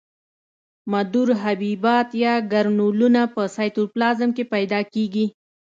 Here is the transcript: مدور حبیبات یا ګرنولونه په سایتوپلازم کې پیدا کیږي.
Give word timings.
مدور 0.91 1.29
حبیبات 1.43 2.07
یا 2.23 2.33
ګرنولونه 2.51 3.21
په 3.33 3.41
سایتوپلازم 3.55 4.29
کې 4.35 4.43
پیدا 4.53 4.79
کیږي. 4.93 5.25